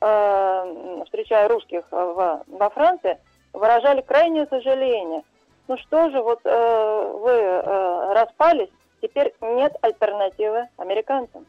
э, 0.00 1.02
встречая 1.04 1.48
русских 1.48 1.82
в, 1.90 2.44
во 2.46 2.70
Франции, 2.70 3.18
выражали 3.52 4.02
крайнее 4.02 4.46
сожаление. 4.46 5.24
Ну 5.66 5.76
что 5.78 6.10
же, 6.10 6.22
вот 6.22 6.42
э, 6.44 7.12
вы 7.22 7.32
э, 7.32 8.12
распались, 8.12 8.70
теперь 9.02 9.34
нет 9.40 9.74
альтернативы 9.82 10.68
американцам. 10.76 11.46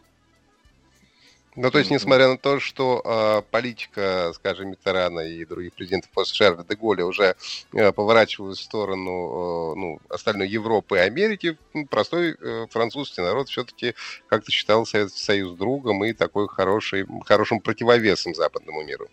Ну, 1.56 1.72
то 1.72 1.80
есть, 1.80 1.90
несмотря 1.90 2.28
на 2.28 2.38
то, 2.38 2.60
что 2.60 3.02
э, 3.04 3.42
политика, 3.50 4.34
скажем, 4.34 4.72
Миттерана 4.72 5.22
и 5.22 5.46
других 5.46 5.74
президентов 5.74 6.12
после 6.12 6.36
Шарля 6.36 6.64
де 6.68 6.76
Голля 6.76 7.06
уже 7.06 7.36
э, 7.74 7.92
поворачивалась 7.94 8.60
в 8.60 8.64
сторону 8.64 9.74
э, 9.74 9.76
ну, 9.76 10.00
остальной 10.10 10.50
Европы 10.50 10.98
и 10.98 11.00
Америки, 11.00 11.58
простой 11.90 12.36
э, 12.36 12.66
французский 12.70 13.22
народ 13.22 13.48
все-таки 13.48 13.96
как-то 14.28 14.52
считал 14.52 14.86
Советский 14.86 15.22
Союз 15.24 15.54
другом 15.54 16.04
и 16.04 16.12
такой 16.12 16.50
хороший, 16.50 17.06
хорошим 17.26 17.62
противовесом 17.62 18.36
западному 18.36 18.84
миру. 18.84 19.08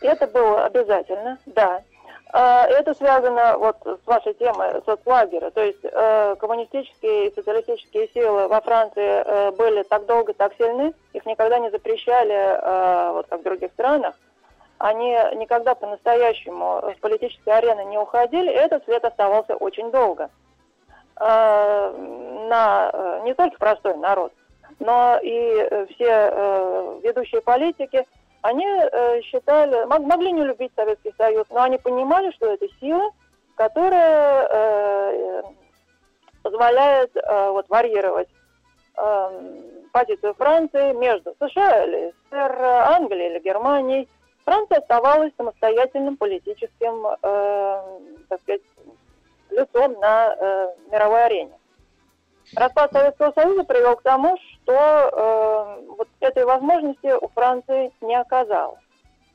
Это 0.00 0.28
было 0.28 0.66
обязательно, 0.66 1.38
да. 1.46 1.82
А, 2.36 2.66
это 2.66 2.94
связано 2.94 3.56
вот 3.58 3.76
с 3.84 4.06
вашей 4.08 4.34
темой 4.34 4.82
соцлагеря. 4.84 5.52
То 5.52 5.62
есть 5.62 5.84
э, 5.84 6.34
коммунистические 6.40 7.28
и 7.28 7.32
социалистические 7.32 8.08
силы 8.08 8.48
во 8.48 8.60
Франции 8.60 9.22
э, 9.24 9.52
были 9.52 9.84
так 9.84 10.04
долго, 10.06 10.34
так 10.34 10.52
сильны, 10.58 10.92
их 11.12 11.24
никогда 11.26 11.60
не 11.60 11.70
запрещали, 11.70 12.34
э, 12.34 13.12
вот 13.12 13.28
как 13.28 13.38
в 13.38 13.44
других 13.44 13.70
странах. 13.70 14.16
Они 14.78 15.16
никогда 15.36 15.76
по-настоящему 15.76 16.82
с 16.96 16.98
политической 16.98 17.50
арены 17.50 17.84
не 17.84 17.98
уходили, 17.98 18.50
и 18.50 18.56
этот 18.56 18.84
след 18.84 19.04
оставался 19.04 19.54
очень 19.54 19.92
долго. 19.92 20.28
На 21.20 23.20
не 23.22 23.34
только 23.34 23.56
простой 23.56 23.96
народ, 23.96 24.32
но 24.80 25.20
и 25.22 25.86
все 25.94 26.98
ведущие 27.04 27.40
политики– 27.40 28.04
они 28.44 28.66
э, 28.66 29.22
считали, 29.22 29.86
могли 29.86 30.30
не 30.30 30.44
любить 30.44 30.70
Советский 30.76 31.14
Союз, 31.16 31.46
но 31.48 31.62
они 31.62 31.78
понимали, 31.78 32.30
что 32.32 32.52
это 32.52 32.66
сила, 32.78 33.10
которая 33.54 34.48
э, 34.50 35.42
позволяет 36.42 37.16
э, 37.16 37.50
вот, 37.50 37.66
варьировать 37.70 38.28
э, 38.98 39.62
позицию 39.92 40.34
Франции 40.34 40.92
между 40.92 41.34
США 41.40 41.86
или 41.86 42.12
СССР, 42.30 42.62
Англией 42.62 43.30
или 43.30 43.38
Германией. 43.42 44.10
Франция 44.44 44.80
оставалась 44.80 45.32
самостоятельным 45.38 46.18
политическим, 46.18 47.06
э, 47.06 47.82
так 48.28 48.42
сказать, 48.42 48.60
лицом 49.48 49.98
на 50.00 50.74
мировой 50.92 51.24
арене. 51.24 51.58
Распад 52.56 52.92
Советского 52.92 53.32
Союза 53.32 53.64
привел 53.64 53.96
к 53.96 54.02
тому, 54.02 54.36
что 54.38 54.72
э, 54.72 55.86
вот 55.96 56.08
этой 56.20 56.44
возможности 56.44 57.12
у 57.20 57.28
Франции 57.28 57.92
не 58.00 58.14
оказалось. 58.18 58.80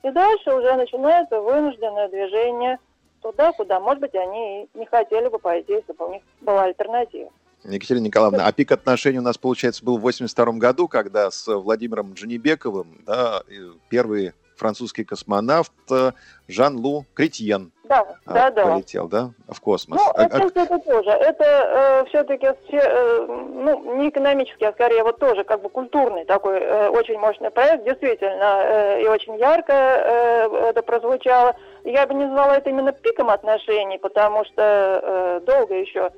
И 0.03 0.11
дальше 0.11 0.53
уже 0.53 0.75
начинается 0.75 1.41
вынужденное 1.41 2.07
движение 2.07 2.79
туда, 3.21 3.51
куда, 3.51 3.79
может 3.79 3.99
быть, 3.99 4.15
они 4.15 4.63
и 4.63 4.77
не 4.77 4.85
хотели 4.85 5.27
бы 5.27 5.39
пойти, 5.39 5.73
если 5.73 5.91
бы 5.93 6.07
у 6.07 6.13
них 6.13 6.21
была 6.41 6.63
альтернатива. 6.63 7.29
Екатерина 7.65 8.05
Николаевна, 8.05 8.47
а 8.47 8.51
пик 8.53 8.71
отношений 8.71 9.19
у 9.19 9.21
нас, 9.21 9.37
получается, 9.37 9.83
был 9.83 9.97
в 9.97 10.01
82 10.01 10.53
году, 10.53 10.87
когда 10.87 11.29
с 11.29 11.45
Владимиром 11.53 12.13
Джанибековым 12.13 13.01
да, 13.05 13.43
первый 13.89 14.31
французский 14.59 15.03
космонавт 15.03 15.71
э, 15.89 16.11
Жан-Лу 16.47 17.05
Кретьен 17.13 17.71
да, 17.89 18.05
а, 18.27 18.33
да, 18.33 18.51
да. 18.51 18.65
полетел, 18.65 19.07
да, 19.07 19.31
в 19.47 19.59
космос. 19.59 19.99
Ну, 19.99 20.11
а, 20.13 20.25
это, 20.25 20.37
а... 20.37 20.63
это 20.63 20.79
тоже. 20.79 21.09
Это 21.09 21.43
э, 21.43 22.05
все-таки 22.09 22.45
э, 22.45 23.25
ну, 23.27 23.95
не 23.95 24.09
экономический, 24.09 24.65
а 24.65 24.71
скорее 24.73 25.03
вот 25.03 25.17
тоже 25.17 25.43
как 25.43 25.61
бы 25.61 25.69
культурный 25.69 26.23
такой 26.25 26.59
э, 26.59 26.89
очень 26.89 27.17
мощный 27.17 27.49
проект. 27.49 27.83
Действительно, 27.85 28.61
э, 28.63 29.01
и 29.01 29.07
очень 29.07 29.35
ярко 29.37 29.73
э, 29.73 30.69
это 30.69 30.83
прозвучало. 30.83 31.55
Я 31.83 32.05
бы 32.05 32.13
не 32.13 32.25
назвала 32.25 32.57
это 32.57 32.69
именно 32.69 32.91
пиком 32.91 33.31
отношений, 33.31 33.97
потому 33.97 34.45
что 34.45 34.53
э, 34.61 35.41
долго 35.47 35.73
еще 35.73 36.11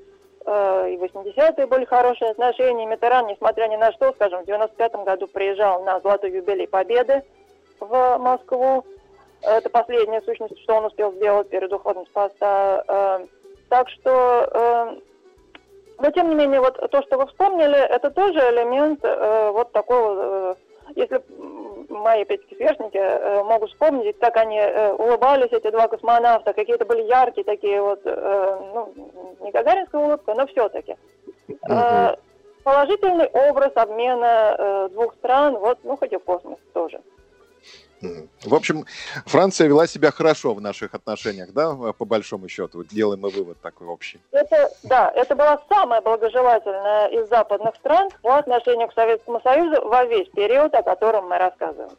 э, 0.46 0.90
и 0.92 0.98
80-е 0.98 1.68
были 1.68 1.86
хорошие 1.86 2.32
отношения. 2.32 2.86
Митеран, 2.86 3.28
несмотря 3.28 3.70
ни 3.70 3.78
на 3.78 3.94
что, 3.94 4.12
скажем, 4.12 4.44
в 4.44 4.48
95-м 4.48 5.06
году 5.06 5.28
приезжал 5.28 5.84
на 5.86 6.02
Золотой 6.02 6.32
юбилей 6.32 6.68
Победы 6.68 7.24
в 7.82 8.18
Москву. 8.20 8.86
Это 9.44 9.70
последняя 9.70 10.22
сущность, 10.22 10.60
что 10.62 10.76
он 10.76 10.86
успел 10.86 11.14
сделать 11.14 11.50
перед 11.50 11.72
уходом 11.74 12.06
с 12.06 12.10
поста. 12.10 12.84
Э, 12.88 13.26
так 13.70 13.90
что, 13.90 14.48
э, 14.54 14.96
но 16.00 16.12
тем 16.12 16.30
не 16.30 16.36
менее, 16.36 16.62
вот 16.62 16.78
то, 16.92 17.02
что 17.02 17.18
вы 17.18 17.26
вспомнили, 17.28 17.78
это 17.78 18.12
тоже 18.12 18.38
элемент 18.38 19.00
э, 19.04 19.50
вот 19.52 19.72
такого, 19.72 20.56
если 20.96 21.24
мои 21.90 22.22
опять-таки 22.22 22.56
сверстники 22.56 23.44
могут 23.44 23.72
вспомнить, 23.72 24.18
как 24.20 24.38
они 24.38 24.60
улыбались, 24.98 25.52
эти 25.52 25.70
два 25.70 25.88
космонавта, 25.88 26.54
какие-то 26.54 26.86
были 26.86 27.04
яркие 27.04 27.44
такие 27.44 27.82
вот, 27.82 28.04
ну, 28.06 28.94
не 29.42 29.52
гагаринская 29.52 30.02
улыбка, 30.02 30.34
но 30.34 30.48
все-таки. 30.48 30.96
Uh-huh. 31.48 32.18
Положительный 32.64 33.28
образ 33.28 33.72
обмена 33.76 34.90
двух 34.92 35.14
стран, 35.16 35.58
вот, 35.58 35.80
ну, 35.84 35.96
хоть 35.98 36.14
и 36.14 36.18
в 36.18 36.24
космос 36.24 36.58
тоже. 36.74 37.02
В 38.02 38.54
общем, 38.54 38.86
Франция 39.26 39.68
вела 39.68 39.88
себя 39.88 40.12
хорошо 40.12 40.54
в 40.54 40.62
наших 40.62 40.94
отношениях, 40.94 41.52
да, 41.54 41.74
по 41.74 42.06
большому 42.06 42.48
счету. 42.50 42.84
Делаем 42.84 43.22
мы 43.22 43.30
вывод 43.30 43.62
такой 43.62 43.88
общий. 43.88 44.20
Это, 44.32 44.70
да, 44.84 45.12
это 45.16 45.36
была 45.36 45.62
самая 45.70 46.02
благожелательная 46.02 47.08
из 47.08 47.30
западных 47.30 47.76
стран 47.76 48.10
по 48.22 48.38
отношению 48.38 48.88
к 48.88 48.94
Советскому 48.94 49.40
Союзу 49.42 49.82
во 49.88 50.06
весь 50.06 50.30
период, 50.30 50.74
о 50.74 50.84
котором 50.84 51.30
мы 51.30 51.38
рассказывали. 51.38 51.96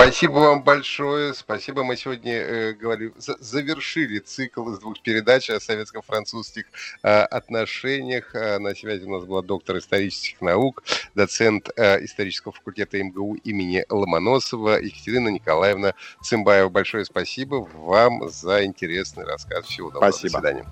Спасибо 0.00 0.34
вам 0.34 0.62
большое. 0.62 1.34
Спасибо. 1.34 1.82
Мы 1.82 1.96
сегодня 1.96 2.32
э, 2.32 2.72
говорили, 2.72 3.12
завершили 3.18 4.20
цикл 4.20 4.70
из 4.70 4.78
двух 4.78 5.02
передач 5.02 5.50
о 5.50 5.58
советско-французских 5.58 6.66
э, 7.02 7.22
отношениях. 7.22 8.32
Э, 8.32 8.60
на 8.60 8.76
связи 8.76 9.04
у 9.06 9.10
нас 9.10 9.24
была 9.24 9.42
доктор 9.42 9.78
исторических 9.78 10.40
наук, 10.40 10.84
доцент 11.16 11.70
э, 11.74 12.04
исторического 12.04 12.52
факультета 12.52 13.02
МГУ 13.02 13.38
имени 13.42 13.84
Ломоносова 13.88 14.80
Екатерина 14.80 15.30
Николаевна 15.30 15.94
Цымбаева. 16.22 16.68
Большое 16.68 17.04
спасибо 17.04 17.68
вам 17.74 18.30
за 18.30 18.64
интересный 18.64 19.24
рассказ. 19.24 19.66
Всего 19.66 19.90
доброго. 19.90 20.12
Спасибо. 20.12 20.40
До 20.40 20.48
свидания. 20.48 20.66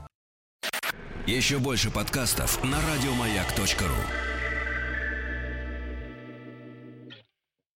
Еще 1.27 1.59
больше 1.59 1.91
подкастов 1.91 2.63
на 2.63 2.79
радиомаяк.ру 2.81 4.36